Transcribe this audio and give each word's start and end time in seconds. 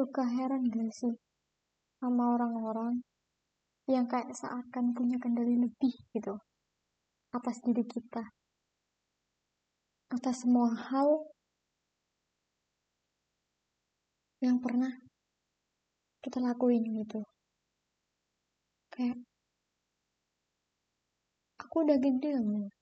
suka 0.00 0.24
heran 0.24 0.64
gak 0.72 0.88
sih 0.96 1.12
sama 2.00 2.32
orang-orang 2.32 3.04
yang 3.84 4.08
kayak 4.08 4.32
seakan 4.32 4.96
punya 4.96 5.20
kendali 5.20 5.60
lebih 5.60 5.92
gitu 6.16 6.40
atas 7.36 7.60
diri 7.60 7.84
kita? 7.84 8.24
Atas 10.08 10.48
semua 10.48 10.72
hal 10.72 11.28
yang 14.40 14.56
pernah 14.64 14.88
kita 16.24 16.40
lakuin 16.40 16.80
gitu. 17.04 17.20
Kayak 18.88 19.20
aku 21.60 21.84
udah 21.84 22.00
gede 22.00 22.40
loh 22.40 22.72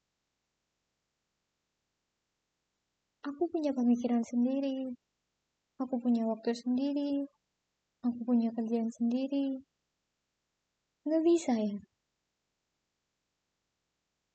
aku 3.27 3.50
punya 3.50 3.75
pemikiran 3.75 4.23
sendiri 4.23 4.95
aku 5.82 5.95
punya 6.02 6.26
waktu 6.26 6.54
sendiri. 6.54 7.26
Aku 8.06 8.23
punya 8.23 8.55
kerjaan 8.55 8.91
sendiri. 8.95 9.59
Nggak 11.06 11.23
bisa 11.27 11.55
ya? 11.59 11.78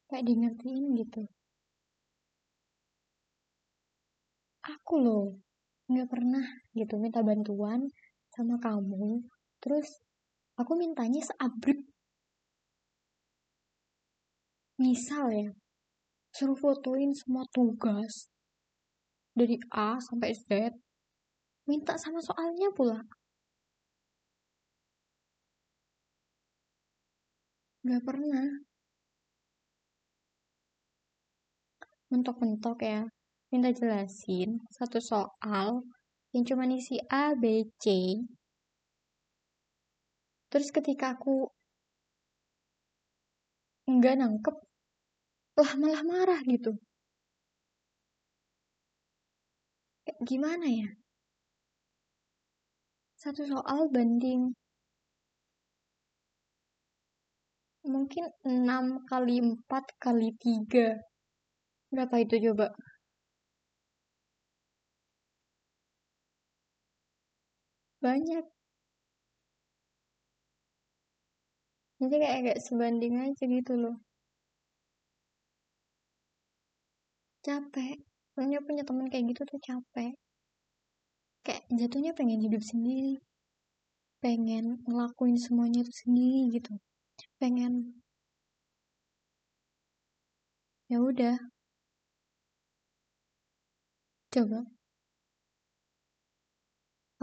Kayak 0.08 0.26
di 0.28 0.34
ngertiin 0.40 0.86
gitu. 1.00 1.22
Aku 4.64 4.96
loh 5.00 5.44
nggak 5.92 6.08
pernah 6.08 6.46
gitu 6.72 6.96
minta 6.96 7.20
bantuan 7.20 7.92
sama 8.32 8.56
kamu 8.58 9.20
terus 9.60 10.00
aku 10.56 10.80
mintanya 10.80 11.20
seabrip 11.20 11.84
misal 14.80 15.28
ya 15.30 15.52
suruh 16.32 16.56
fotoin 16.58 17.12
semua 17.14 17.44
tugas 17.52 18.32
dari 19.36 19.60
A 19.76 20.00
sampai 20.00 20.32
Z 20.34 20.72
minta 21.70 21.94
sama 21.96 22.20
soalnya 22.20 22.68
pula. 22.76 23.00
Nggak 27.84 28.04
pernah. 28.08 28.48
Mentok-mentok 32.12 32.80
ya. 32.84 33.02
Minta 33.52 33.70
jelasin 33.70 34.50
satu 34.72 34.98
soal 34.98 35.84
yang 36.34 36.44
cuma 36.48 36.66
isi 36.66 36.98
A, 37.12 37.38
B, 37.38 37.70
C. 37.78 37.86
Terus 40.50 40.70
ketika 40.74 41.14
aku 41.16 41.50
nggak 43.84 44.16
nangkep 44.20 44.56
lah 45.60 45.74
malah 45.82 46.04
marah 46.08 46.42
gitu. 46.48 46.72
Gimana 50.24 50.66
ya 50.72 51.03
satu 53.24 53.48
soal 53.48 53.88
banding. 53.88 54.52
Mungkin 57.88 58.26
6 58.44 59.08
kali 59.08 59.40
4 59.40 59.86
kali 60.04 60.36
3 60.44 61.00
berapa 61.92 62.16
itu 62.24 62.36
coba? 62.52 62.68
Banyak. 68.04 68.46
Jadi 72.04 72.16
kayak 72.20 72.36
agak 72.44 72.58
sebanding 72.68 73.14
aja 73.24 73.44
gitu 73.48 73.74
loh. 73.80 73.96
Capek. 77.46 78.04
Soalnya 78.36 78.60
punya 78.68 78.84
teman 78.88 79.08
kayak 79.12 79.26
gitu 79.32 79.42
tuh 79.48 79.60
capek 79.64 80.12
kayak 81.46 81.64
jatuhnya 81.80 82.12
pengen 82.18 82.40
hidup 82.46 82.64
sendiri 82.64 83.20
pengen 84.24 84.80
ngelakuin 84.88 85.36
semuanya 85.36 85.84
itu 85.84 85.94
sendiri 86.08 86.40
gitu. 86.56 86.72
Pengen 87.44 87.74
ya 90.88 90.98
udah. 91.04 91.36
Coba. 94.34 94.60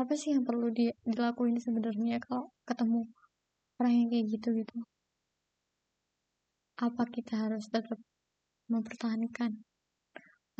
Apa 0.00 0.12
sih 0.20 0.30
yang 0.36 0.44
perlu 0.48 0.69
di, 0.76 0.92
dilakuin 1.09 1.56
sebenarnya 1.56 2.20
kalau 2.25 2.53
ketemu 2.69 3.00
orang 3.80 3.92
yang 3.97 4.09
kayak 4.12 4.26
gitu 4.36 4.48
gitu? 4.60 4.76
Apa 6.76 7.03
kita 7.09 7.34
harus 7.48 7.64
tetap 7.72 8.00
mempertahankan? 8.69 9.64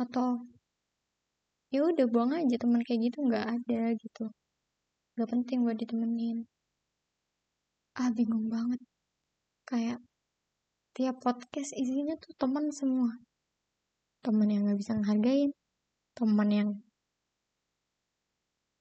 Atau 0.01 0.49
ya 1.73 1.79
udah 1.89 2.05
buang 2.13 2.31
aja 2.39 2.55
teman 2.61 2.81
kayak 2.87 3.01
gitu 3.07 3.17
nggak 3.27 3.45
ada 3.55 3.81
gitu. 4.03 4.23
Nggak 5.15 5.29
penting 5.33 5.57
buat 5.65 5.77
ditemenin. 5.81 6.37
Ah 7.99 8.09
bingung 8.17 8.47
banget. 8.55 8.79
Kayak 9.69 9.99
tiap 10.95 11.15
podcast 11.25 11.71
isinya 11.81 12.15
tuh 12.23 12.33
teman 12.41 12.65
semua. 12.79 13.11
Teman 14.23 14.47
yang 14.53 14.61
nggak 14.67 14.79
bisa 14.81 14.93
ngehargain 14.99 15.51
teman 16.17 16.49
yang 16.59 16.69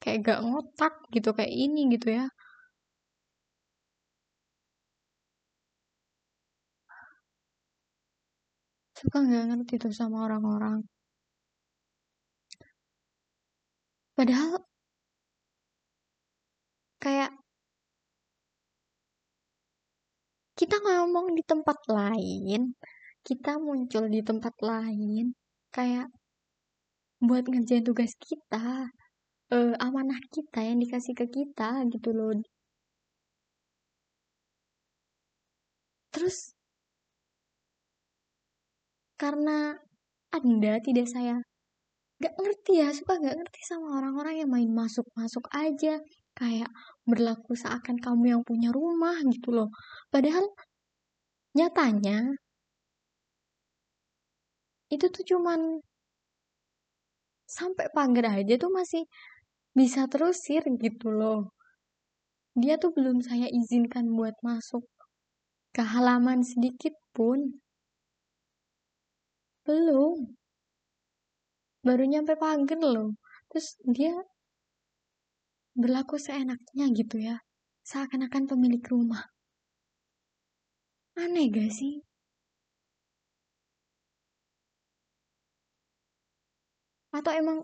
kayak 0.03 0.19
gak 0.27 0.41
ngotak 0.47 0.95
gitu 1.15 1.28
kayak 1.37 1.53
ini 1.65 1.81
gitu 1.95 2.09
ya. 2.19 2.25
Suka 8.99 9.17
nggak 9.25 9.45
ngerti 9.49 9.75
tuh 9.83 9.93
sama 10.01 10.17
orang-orang 10.27 10.77
padahal 14.21 14.61
kayak 17.01 17.33
kita 20.61 20.77
ngomong 20.77 21.33
di 21.33 21.41
tempat 21.41 21.81
lain 21.89 22.77
kita 23.25 23.57
muncul 23.57 24.13
di 24.13 24.21
tempat 24.21 24.53
lain 24.61 25.33
kayak 25.73 26.13
buat 27.25 27.49
ngerjain 27.49 27.81
tugas 27.81 28.13
kita 28.21 28.93
uh, 29.57 29.73
amanah 29.81 30.21
kita 30.29 30.69
yang 30.69 30.77
dikasih 30.85 31.17
ke 31.17 31.25
kita 31.25 31.81
gitu 31.89 32.13
loh. 32.13 32.37
Terus 36.13 36.53
karena 39.17 39.81
anda 40.29 40.77
tidak 40.85 41.09
saya 41.09 41.41
gak 42.21 42.35
ngerti 42.37 42.73
ya 42.85 42.89
suka 42.93 43.17
gak 43.17 43.37
ngerti 43.39 43.61
sama 43.65 43.97
orang-orang 43.99 44.35
yang 44.45 44.51
main 44.53 44.71
masuk-masuk 44.71 45.45
aja. 45.57 45.99
Kayak 46.37 46.71
berlaku 47.09 47.53
seakan 47.57 47.97
kamu 48.01 48.25
yang 48.39 48.43
punya 48.47 48.69
rumah 48.73 49.17
gitu 49.29 49.51
loh. 49.57 49.69
Padahal 50.13 50.45
nyatanya 51.57 52.37
itu 54.91 55.07
tuh 55.15 55.25
cuman 55.31 55.61
sampai 57.47 57.87
pagar 57.95 58.27
aja 58.39 58.55
tuh 58.63 58.71
masih 58.71 59.03
bisa 59.75 60.07
terusir 60.13 60.63
gitu 60.79 61.09
loh. 61.11 61.55
Dia 62.55 62.77
tuh 62.83 62.91
belum 62.97 63.23
saya 63.23 63.47
izinkan 63.49 64.07
buat 64.19 64.35
masuk 64.43 64.85
ke 65.75 65.83
halaman 65.83 66.43
sedikit 66.43 66.95
pun. 67.15 67.63
Belum 69.67 70.40
baru 71.87 72.05
nyampe 72.05 72.33
pagar 72.37 72.81
loh. 72.81 73.17
Terus 73.51 73.69
dia 73.97 74.15
berlaku 75.75 76.17
seenaknya 76.21 76.87
gitu 76.93 77.17
ya. 77.19 77.37
Seakan-akan 77.89 78.45
pemilik 78.51 78.85
rumah. 78.93 79.25
Aneh 81.17 81.47
gak 81.51 81.71
sih? 81.73 82.01
Atau 87.11 87.33
emang 87.35 87.59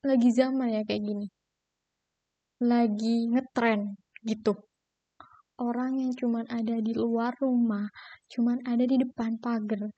lagi 0.00 0.30
zaman 0.32 0.72
ya 0.72 0.82
kayak 0.88 1.02
gini? 1.04 1.26
Lagi 2.64 3.28
ngetren 3.28 3.98
gitu. 4.24 4.56
Orang 5.58 5.98
yang 5.98 6.14
cuman 6.14 6.46
ada 6.48 6.78
di 6.78 6.94
luar 6.94 7.34
rumah 7.42 7.90
cuman 8.30 8.62
ada 8.62 8.86
di 8.86 8.96
depan 9.02 9.42
pagar 9.42 9.90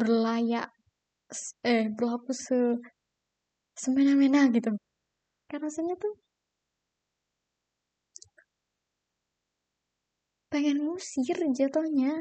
berlayak 0.00 0.72
eh 1.70 1.84
berlaku 1.96 2.32
se 2.44 2.58
semena-mena 3.82 4.40
gitu. 4.54 4.70
Kan 5.50 5.60
rasanya 5.66 5.94
tuh 6.02 6.12
pengen 10.50 10.76
ngusir 10.84 11.38
jatuhnya. 11.58 12.12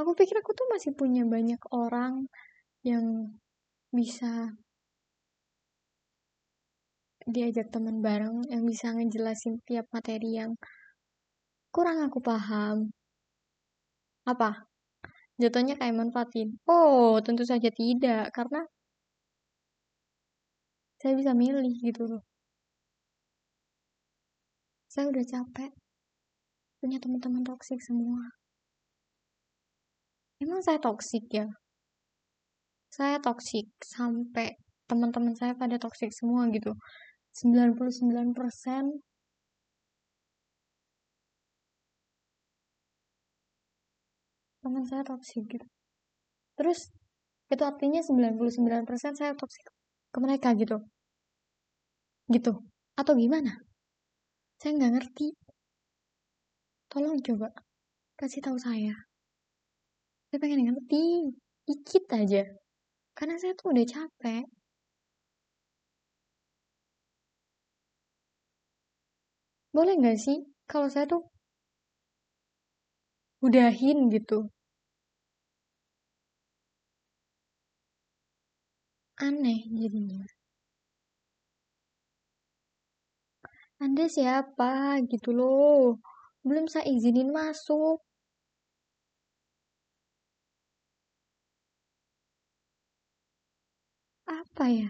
Aku 0.00 0.10
pikir 0.18 0.36
aku 0.40 0.52
tuh 0.58 0.66
masih 0.72 0.92
punya 1.00 1.22
banyak 1.34 1.60
orang 1.72 2.28
yang 2.84 3.04
bisa 3.92 4.56
diajak 7.28 7.70
teman 7.70 8.02
bareng 8.02 8.42
yang 8.52 8.66
bisa 8.66 8.90
ngejelasin 8.96 9.62
tiap 9.68 9.86
materi 9.94 10.36
yang 10.40 10.52
kurang 11.74 11.98
aku 12.06 12.18
paham. 12.20 12.92
Apa 14.26 14.71
jatuhnya 15.40 15.74
kayak 15.80 15.94
manfaatin. 15.96 16.58
Oh 16.68 17.20
tentu 17.24 17.44
saja 17.48 17.68
tidak 17.72 18.32
karena 18.36 18.64
saya 21.00 21.12
bisa 21.18 21.32
milih 21.34 21.74
gitu 21.82 22.02
loh. 22.06 22.22
Saya 24.92 25.08
udah 25.08 25.24
capek 25.24 25.72
punya 26.82 26.98
teman-teman 27.02 27.42
toksik 27.46 27.80
semua. 27.80 28.22
Emang 30.42 30.60
saya 30.60 30.78
toksik 30.82 31.30
ya? 31.30 31.46
Saya 32.90 33.16
toksik 33.22 33.70
sampai 33.80 34.58
teman-teman 34.90 35.32
saya 35.38 35.54
pada 35.56 35.78
toksik 35.78 36.10
semua 36.12 36.50
gitu. 36.50 36.74
99% 37.32 38.36
teman 44.72 44.88
saya 44.88 45.04
toksik 45.04 45.44
gitu. 45.52 45.68
Terus 46.56 46.88
itu 47.52 47.60
artinya 47.60 48.00
99% 48.00 49.12
saya 49.20 49.36
toksik 49.36 49.68
ke 50.08 50.18
mereka 50.24 50.56
gitu. 50.56 50.80
Gitu. 52.32 52.52
Atau 52.96 53.12
gimana? 53.20 53.52
Saya 54.56 54.72
nggak 54.80 54.92
ngerti. 54.96 55.36
Tolong 56.88 57.20
coba 57.20 57.52
kasih 58.16 58.40
tahu 58.40 58.56
saya. 58.56 58.96
Saya 60.32 60.40
pengen 60.40 60.64
ngerti. 60.64 61.36
Dikit 61.68 62.08
aja. 62.16 62.48
Karena 63.12 63.36
saya 63.36 63.52
tuh 63.52 63.76
udah 63.76 63.84
capek. 63.84 64.48
Boleh 69.76 70.00
nggak 70.00 70.16
sih? 70.16 70.40
Kalau 70.64 70.88
saya 70.88 71.04
tuh 71.04 71.28
udahin 73.42 74.08
gitu 74.08 74.48
aneh 79.26 79.60
jadinya 79.80 80.22
anda 83.84 84.04
siapa? 84.16 84.72
Gitu 85.10 85.30
loh. 85.38 85.98
Belum 86.46 86.66
saya 86.72 86.86
izinin 86.94 87.28
masuk. 87.38 87.98
Apa 94.26 94.64
ya? 94.78 94.88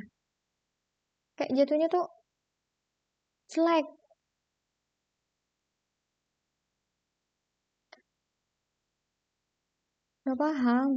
Kayak 1.36 1.52
jatuhnya 1.58 1.88
tuh 1.94 2.04
jelek. 3.50 3.86
Gak 10.26 10.36
paham. 10.40 10.90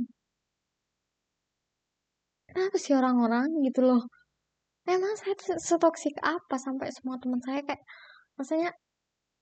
Kenapa 2.56 2.78
sih 2.80 2.94
orang-orang 2.96 3.48
gitu 3.68 3.84
loh? 3.84 4.02
Emang 4.88 5.14
saya 5.20 5.36
setoksik 5.68 6.16
apa 6.24 6.56
sampai 6.56 6.88
semua 6.96 7.20
teman 7.20 7.42
saya 7.44 7.60
kayak 7.68 7.84
rasanya 8.40 8.72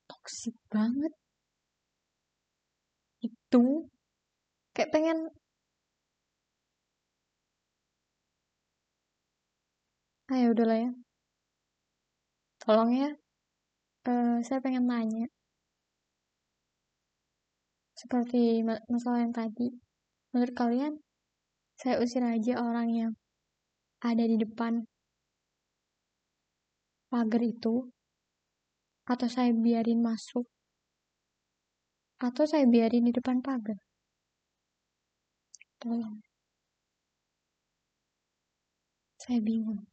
toksik 0.10 0.56
banget. 0.74 1.14
Itu 3.22 3.64
kayak 4.74 4.90
pengen 4.94 5.18
Ayo 10.34 10.50
ah, 10.50 10.54
udahlah 10.58 10.78
ya. 10.82 10.92
Tolong 12.66 12.92
ya. 13.02 13.10
Uh, 14.10 14.42
saya 14.48 14.60
pengen 14.66 14.90
tanya 14.90 15.30
seperti 18.04 18.66
masalah 18.92 19.20
yang 19.24 19.32
tadi. 19.32 19.72
Menurut 20.36 20.56
kalian, 20.58 20.94
saya 21.80 21.96
usir 22.04 22.24
aja 22.24 22.60
orang 22.62 22.90
yang 22.94 23.12
ada 24.04 24.24
di 24.28 24.38
depan 24.40 24.84
pagar 27.12 27.42
itu, 27.46 27.94
atau 29.06 29.28
saya 29.30 29.52
biarin 29.54 30.00
masuk, 30.02 30.46
atau 32.18 32.44
saya 32.50 32.66
biarin 32.66 33.06
di 33.08 33.14
depan 33.14 33.38
pagar. 33.46 33.78
Tolong. 35.80 36.24
Saya 39.22 39.40
bingung. 39.40 39.93